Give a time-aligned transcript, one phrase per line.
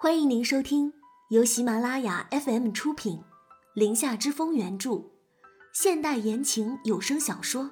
[0.00, 0.92] 欢迎您收听
[1.30, 3.16] 由喜马拉雅 FM 出品，
[3.74, 5.02] 《林下之风》原著，
[5.72, 7.64] 现代言情有声小说《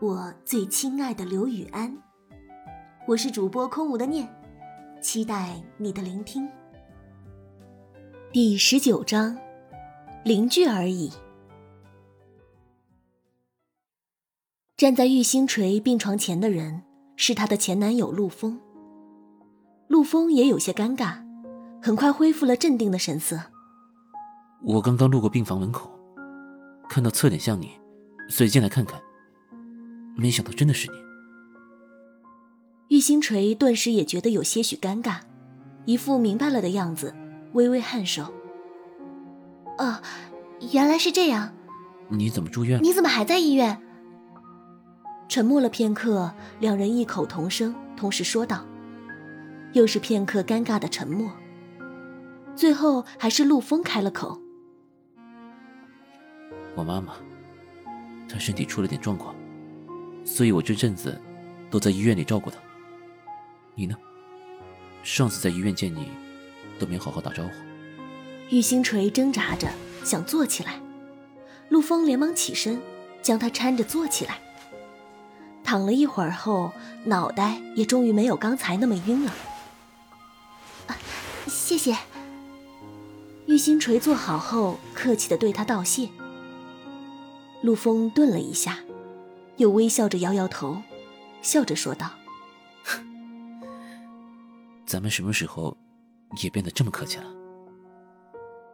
[0.00, 1.92] 我最亲爱的刘雨安》。
[3.06, 4.26] 我是主播空无的念，
[5.02, 6.48] 期待你的聆听。
[8.32, 9.38] 第十九章，
[10.24, 11.12] 邻居而已。
[14.74, 16.82] 站在玉星锤病床前的人
[17.14, 18.58] 是她的前男友陆枫。
[19.90, 21.14] 陆枫也有些尴尬，
[21.82, 23.40] 很快恢复了镇定的神色。
[24.62, 25.90] 我刚刚路过病房门口，
[26.88, 27.72] 看到侧脸像你，
[28.28, 29.02] 所以进来看看。
[30.16, 30.96] 没想到真的是你。
[32.96, 35.16] 玉星锤顿时也觉得有些许尴尬，
[35.86, 37.12] 一副明白了的样子，
[37.54, 38.32] 微微颔首。
[39.78, 40.00] 哦，
[40.72, 41.52] 原来是这样。
[42.08, 42.80] 你怎么住院？
[42.80, 43.82] 你怎么还在医院？
[45.28, 48.64] 沉默了片刻，两人异口同声，同时说道。
[49.72, 51.30] 又是片刻尴尬的沉默，
[52.56, 54.40] 最后还是陆风开了口
[56.74, 57.14] ：“我妈妈，
[58.28, 59.34] 她身体出了点状况，
[60.24, 61.20] 所以我这阵子
[61.70, 62.56] 都在医院里照顾她。
[63.74, 63.96] 你呢？
[65.02, 66.08] 上次在医院见你，
[66.78, 67.50] 都没好好打招呼。”
[68.50, 69.68] 玉星锤挣扎着
[70.02, 70.80] 想坐起来，
[71.68, 72.80] 陆风连忙起身，
[73.22, 74.40] 将他搀着坐起来。
[75.62, 76.72] 躺了一会儿后，
[77.04, 79.32] 脑袋也终于没有刚才那么晕了。
[81.50, 81.96] 谢谢。
[83.46, 86.08] 玉星锤坐好后，客气的对他道谢。
[87.62, 88.78] 陆枫顿了一下，
[89.56, 90.80] 又微笑着摇摇头，
[91.42, 92.12] 笑着说道
[94.86, 95.76] ：“咱们什么时候
[96.40, 97.24] 也变得这么客气了？”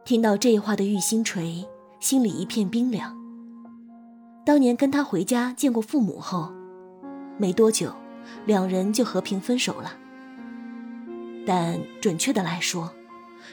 [0.05, 1.67] 听到这话的玉星锤
[1.99, 3.17] 心里一片冰凉。
[4.45, 6.53] 当年跟他回家见过父母后，
[7.39, 7.93] 没多久，
[8.45, 9.97] 两人就和平分手了。
[11.47, 12.93] 但准确的来说，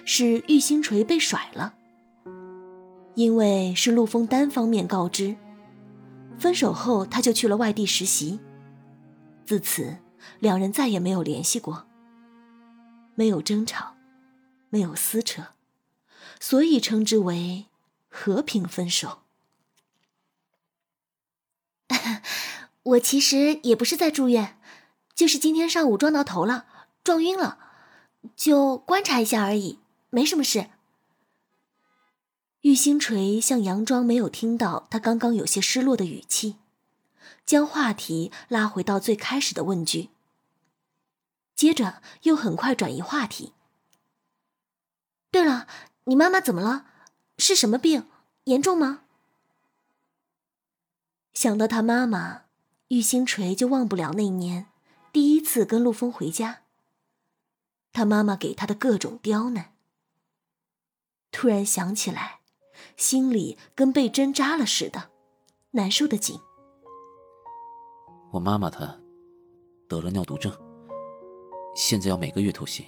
[0.04, 1.76] 是玉星锤被甩了。
[3.16, 5.36] 因为是陆枫单方面告知，
[6.40, 8.40] 分手后他就去了外地实习。
[9.46, 9.98] 自此，
[10.40, 11.86] 两人再也没有联系过。
[13.14, 13.94] 没有争吵，
[14.70, 15.50] 没有撕扯，
[16.40, 17.68] 所以称之为
[18.10, 19.20] 和平分手。
[22.82, 24.58] 我其实也不是在住院，
[25.14, 26.66] 就是今天上午撞到头了，
[27.04, 27.60] 撞晕了。
[28.36, 29.80] 就观察一下而已，
[30.10, 30.70] 没什么事。
[32.62, 36.56] 玉星锤像佯装没有听到他刚刚有些失落的语气，
[37.46, 40.10] 将话题拉回到最开始的问句，
[41.56, 43.52] 接着又很快转移话题。
[45.30, 45.68] 对了，
[46.06, 46.86] 你妈妈怎么了？
[47.38, 48.08] 是什么病？
[48.46, 49.02] 严重吗？
[51.34, 52.44] 想到他妈妈，
[52.88, 54.68] 玉星锤就忘不了那年
[55.12, 56.63] 第一次跟陆枫回家。
[57.94, 59.76] 他妈妈给他的各种刁难，
[61.32, 62.40] 突然想起来，
[62.98, 65.12] 心里跟被针扎了似的，
[65.72, 66.40] 难受的紧。
[68.32, 69.00] 我妈妈她
[69.88, 70.52] 得了尿毒症，
[71.76, 72.88] 现在要每个月透析，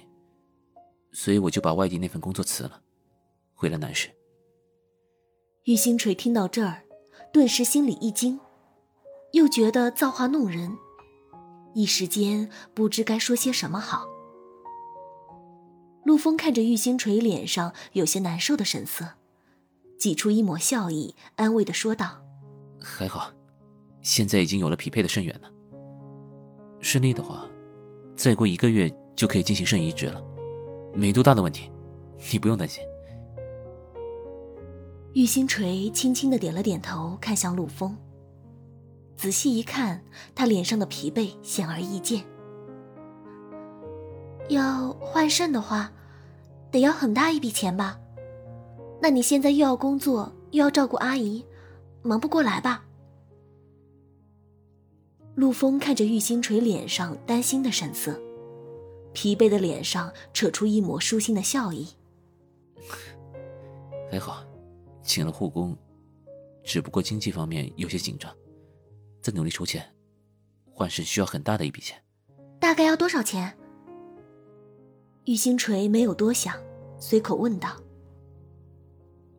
[1.12, 2.82] 所以我就把外地那份工作辞了，
[3.54, 4.10] 回了南市。
[5.66, 6.82] 玉星锤听到这儿，
[7.32, 8.40] 顿时心里一惊，
[9.30, 10.76] 又觉得造化弄人，
[11.74, 14.15] 一时间不知该说些什么好。
[16.06, 19.14] 陆枫看着玉星锤脸上有些难受的神色，
[19.98, 22.22] 挤出一抹笑意，安慰的说道
[22.80, 23.32] ：“还好，
[24.02, 25.50] 现在已经有了匹配的肾源了。
[26.80, 27.44] 顺利的话，
[28.14, 30.22] 再过一个月就可以进行肾移植了，
[30.94, 31.72] 没多大的问题，
[32.32, 32.84] 你不用担心。”
[35.12, 37.98] 玉星锤轻轻的点了点头，看向陆枫。
[39.16, 40.04] 仔细一看，
[40.36, 42.24] 他脸上的疲惫显而易见。
[44.48, 45.92] 要换肾的话，
[46.70, 47.98] 得要很大一笔钱吧？
[49.00, 51.44] 那你现在又要工作，又要照顾阿姨，
[52.02, 52.84] 忙不过来吧？
[55.34, 58.18] 陆风看着玉星锤脸上担心的神色，
[59.12, 61.88] 疲惫的脸上扯出一抹舒心的笑意。
[64.10, 64.42] 还 好，
[65.02, 65.76] 请了护工，
[66.64, 68.34] 只不过经济方面有些紧张，
[69.20, 69.84] 在努力筹钱，
[70.72, 72.02] 换肾需要很大的一笔钱。
[72.58, 73.54] 大概要多少钱？
[75.26, 76.54] 玉星锤没有多想，
[77.00, 77.70] 随口问道：“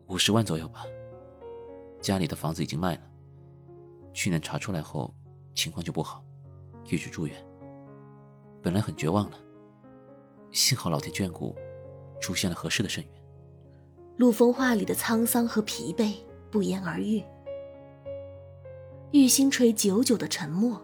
[0.08, 0.84] 五十万左右吧。
[1.98, 3.02] 家里的房子已经卖了，
[4.12, 5.14] 去年查出来后
[5.54, 6.22] 情况就不好，
[6.84, 7.34] 一直住院。
[8.60, 9.38] 本来很绝望了，
[10.52, 11.56] 幸好老天眷顾，
[12.20, 13.12] 出现了合适的肾源。”
[14.18, 16.12] 陆风话里的沧桑和疲惫
[16.50, 17.24] 不言而喻。
[19.12, 20.78] 玉星锤久久的沉默。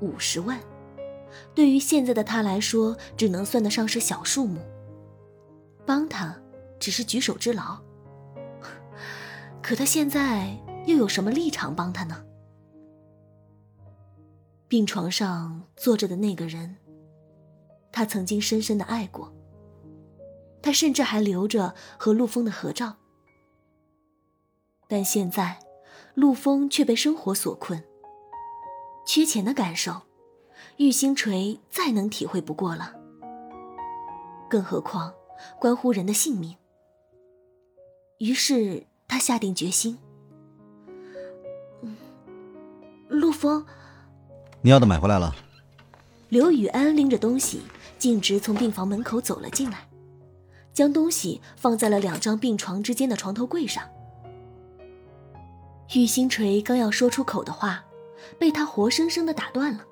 [0.00, 0.60] 五十万，
[1.54, 4.60] 对于现在的他来说，只能算得上是小数目。
[5.86, 6.36] 帮他，
[6.78, 7.78] 只是举手之劳。
[9.62, 10.56] 可他现在
[10.86, 12.24] 又有什么立场帮他呢？
[14.68, 16.76] 病床上坐着的那个人，
[17.90, 19.32] 他曾经深深的爱过。
[20.62, 22.96] 他甚至还留着和陆枫的合照。
[24.86, 25.58] 但现在，
[26.14, 27.82] 陆枫却被生活所困。
[29.06, 30.02] 缺钱的感受，
[30.80, 32.94] 玉星锤再能体会不过了。
[34.48, 35.12] 更何况，
[35.58, 36.56] 关乎人的性命。
[38.16, 39.98] 于是他下定决心。
[43.10, 43.66] 陆风，
[44.62, 45.36] 你要的买回来了。
[46.30, 47.60] 刘雨安拎着东西，
[47.98, 49.86] 径直从病房门口走了进来，
[50.72, 53.86] 将东西放在了两张病床之间的床头柜上。
[55.94, 57.84] 玉星锤刚要说出口的话。
[58.38, 59.84] 被他活生生的打断了。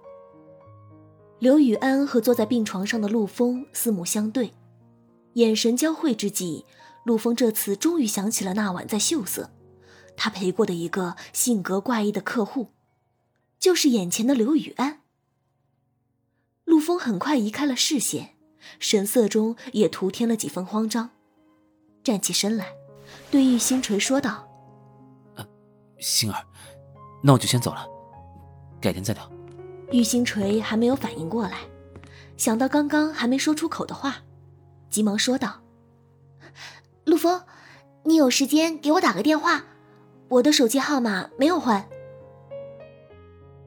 [1.38, 4.52] 刘雨安和坐在病床上的陆枫四目相对，
[5.34, 6.64] 眼神交汇之际，
[7.04, 9.50] 陆枫这次终于想起了那晚在秀色，
[10.16, 12.72] 他陪过的一个性格怪异的客户，
[13.60, 15.02] 就是眼前的刘雨安。
[16.64, 18.34] 陆枫很快移开了视线，
[18.80, 21.10] 神色中也徒添了几分慌张，
[22.02, 22.72] 站起身来，
[23.30, 24.48] 对玉星锤说道：“，
[26.00, 26.44] 星儿，
[27.22, 27.86] 那我就先走了。”
[28.82, 29.37] 改天再聊。
[29.90, 31.60] 玉星锤还没有反应过来，
[32.36, 34.16] 想到刚刚还没说出口的话，
[34.90, 35.62] 急忙说道
[37.04, 37.42] ：“陆枫，
[38.04, 39.64] 你有时间给我打个电话，
[40.28, 41.88] 我的手机号码没有换。”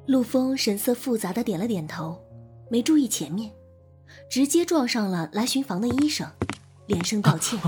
[0.05, 2.19] 陆枫神色复杂的点了点头，
[2.69, 3.51] 没注意前面，
[4.29, 6.29] 直接撞上了来巡房的医生，
[6.85, 7.59] 连声道歉：“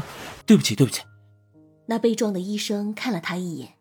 [0.45, 1.01] 对不起，对不起。”
[1.87, 3.73] 那被撞的医生看了他一眼。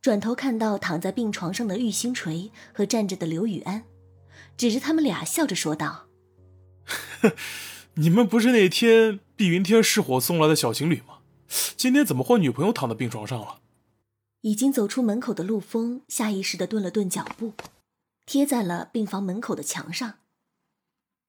[0.00, 3.82] 转头看到躺在病床上的玉星锤和站着的刘雨安，
[4.56, 6.08] 指着他们俩笑着说道
[7.94, 11.18] ：“你们不是那天碧云天失火送来的小情侣吗？
[11.76, 13.60] 今天怎么换女朋友躺在病床上了？”
[14.42, 17.52] 已经走出门口的陆枫下意识的顿了顿脚步，
[18.24, 20.18] 贴在了病房门口的墙上。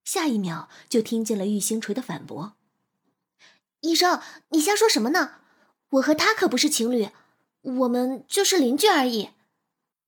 [0.05, 2.53] 下一秒就听见了玉星锤的反驳
[3.81, 5.39] ：“医生，你瞎说什么呢？
[5.91, 7.09] 我和他可不是情侣。”
[7.63, 9.31] 我们就是邻居而已。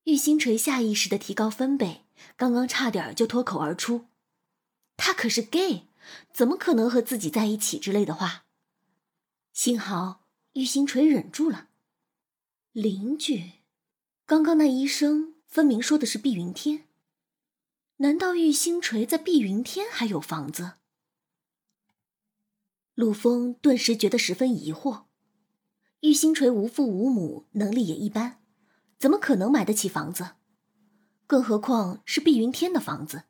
[0.06, 2.04] 玉星锤下意识的提高分贝，
[2.36, 4.06] 刚刚差点就脱口而出
[4.98, 5.88] ：“他可是 gay，
[6.34, 8.46] 怎么可能和自己在一起？”之类的话。
[9.54, 11.68] 幸好玉星锤忍住了。
[12.72, 13.52] 邻居，
[14.26, 16.86] 刚刚那医生分明说的是碧云天，
[17.98, 20.74] 难道玉星锤在碧云天还有房子？
[22.94, 25.06] 陆枫顿时觉得十分疑惑。
[26.02, 28.42] 玉星锤无父无母，能力也一般，
[28.98, 30.36] 怎么可能买得起房子？
[31.30, 33.26] 更何况是碧云天的房子。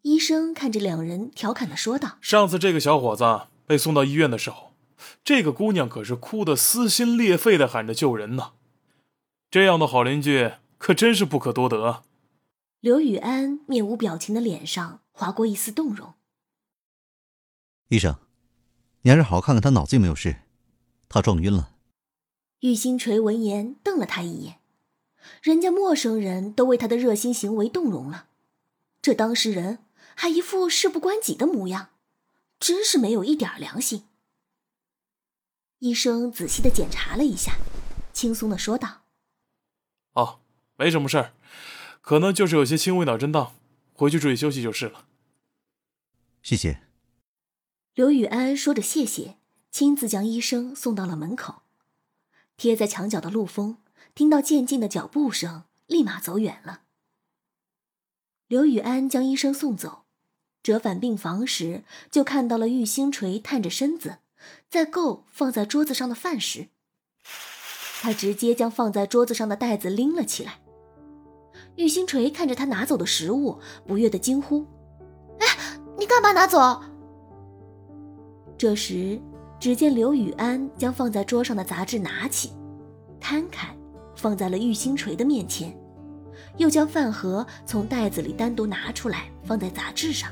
[0.00, 4.72] 医生看着两人，调侃的说道：“上次这个小伙子被送到医院的时候，
[5.22, 8.52] 这个姑娘可是哭得撕心裂肺的喊着救人呢。
[9.50, 12.02] 这样的好邻居可真是不可多得。”
[12.80, 16.14] 刘雨安面无表情的脸上划过一丝动容。
[17.88, 18.16] 医生，
[19.02, 20.36] 你还是好好看看他脑子有没有事。
[21.10, 21.74] 他撞晕了。
[22.60, 24.59] 玉星锤闻言瞪了他一眼，
[25.42, 28.28] 人家陌生人都为他的热心行为动容了，
[29.00, 29.78] 这当事人
[30.14, 31.90] 还一副事不关己的模样，
[32.58, 34.04] 真是没有一点良心。
[35.78, 37.58] 医生仔细的检查了一下，
[38.12, 39.02] 轻松的说道
[40.12, 40.40] ：“哦，
[40.76, 41.32] 没什么事儿，
[42.00, 43.54] 可能就是有些轻微脑震荡，
[43.94, 45.06] 回去注意休息就是了。”
[46.42, 46.82] 谢谢。
[47.94, 49.36] 刘雨安说着谢谢。
[49.70, 51.62] 亲自将医生送到了门口，
[52.56, 53.78] 贴在墙角的陆枫
[54.14, 56.82] 听到渐近的脚步声，立马走远了。
[58.48, 60.04] 刘雨安将医生送走，
[60.62, 64.18] 折返病房时，就看到了玉星锤探着身子，
[64.68, 66.68] 在够放在桌子上的饭食。
[68.02, 70.60] 他直接将放在桌子上的袋子拎了起来。
[71.76, 74.66] 玉星锤看着他拿走的食物，不悦的惊呼
[75.38, 75.46] ：“哎，
[75.98, 76.82] 你干嘛拿走？”
[78.58, 79.20] 这时。
[79.60, 82.50] 只见刘雨安将放在桌上的杂志拿起，
[83.20, 83.76] 摊开，
[84.20, 85.74] 放在了玉星锤的面前，
[86.58, 90.30] 又将饭盒从袋子里单独拿出来，放在杂志上。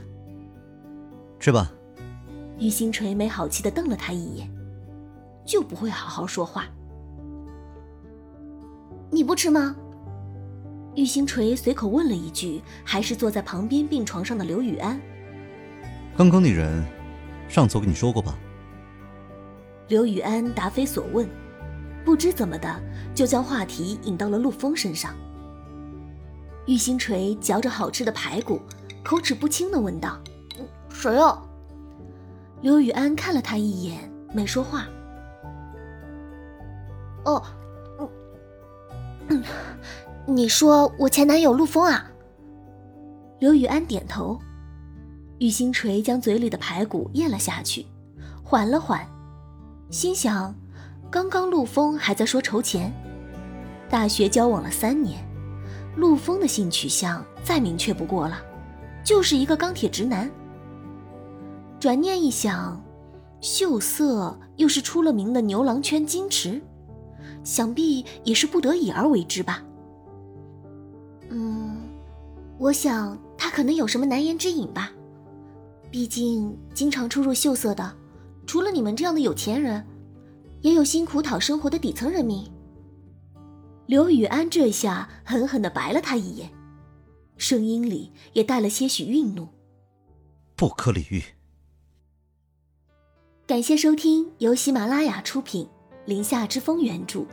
[1.40, 1.72] 吃吧。
[2.58, 4.46] 玉星锤没好气的瞪了他一眼，
[5.46, 6.66] 就不会好好说话。
[9.10, 9.74] 你不吃吗？
[10.94, 15.00] 玉星锤随口问了一句，还是坐在旁边病床上的刘雨安。
[16.14, 16.84] 刚刚那人，
[17.48, 18.36] 上次我跟你说过吧？
[19.86, 21.26] 刘雨安答非所问，
[22.08, 22.74] 不知怎么的
[23.14, 25.14] 就将话题引到了陆枫身上。
[26.66, 28.62] 玉星锤嚼着好吃的排骨，
[29.04, 30.18] 口齿不清的问道
[30.88, 31.38] ：“谁呀？”
[32.62, 34.86] 刘雨安看了他一眼，没说话。
[37.26, 37.42] 哦，
[39.28, 39.44] 嗯，
[40.26, 42.10] 你说我前男友陆枫啊？
[43.38, 44.38] 刘雨安点头。
[45.40, 47.84] 玉星锤将嘴里的排骨咽了下去，
[48.42, 49.06] 缓了缓，
[49.90, 50.54] 心想：
[51.10, 52.92] 刚刚陆枫还在说筹钱，
[53.88, 55.18] 大学交往了三年，
[55.96, 58.38] 陆枫的性取向再明确不过了，
[59.02, 60.30] 就是一个钢铁直男。
[61.80, 62.78] 转念一想，
[63.40, 66.60] 秀色又是出了名的牛郎圈矜持，
[67.42, 69.62] 想必也是不得已而为之吧。
[71.30, 71.78] 嗯，
[72.58, 74.92] 我想他可能有什么难言之隐吧。
[75.90, 77.94] 毕竟经常出入秀色的，
[78.46, 79.82] 除了你们这样的有钱人，
[80.60, 82.44] 也有辛苦讨生活的底层人民。
[83.86, 86.50] 刘雨安这下狠狠的白了他一眼，
[87.36, 89.48] 声音里也带了些许愠怒。
[90.56, 91.22] 不可理喻。
[93.46, 95.64] 感谢收听由喜马拉雅出品，
[96.04, 97.24] 《林下之风》原著，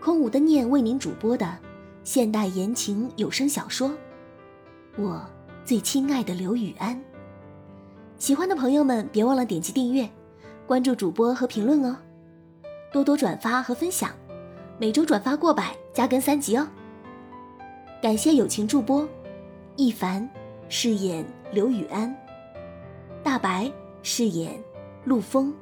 [0.00, 1.56] 空无的念为您主播的
[2.02, 3.88] 现代言情有声小说
[4.96, 5.24] 《我
[5.64, 6.96] 最亲爱的刘雨安》。
[8.18, 10.10] 喜欢的朋友们别忘了点击订阅、
[10.66, 11.96] 关注主播和评论哦，
[12.92, 14.10] 多多转发和分享，
[14.78, 16.68] 每周转发过百加更三集哦。
[18.02, 19.08] 感谢友情助播，
[19.76, 20.28] 一凡
[20.68, 22.14] 饰演刘雨安，
[23.22, 23.70] 大白
[24.02, 24.62] 饰演。
[25.04, 25.52] 陆枫，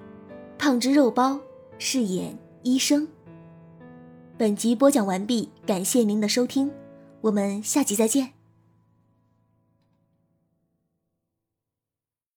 [0.58, 1.40] 胖汁肉包
[1.78, 3.08] 饰演医生。
[4.36, 6.70] 本集播讲完毕，感谢您的收听，
[7.22, 8.39] 我们下集再见。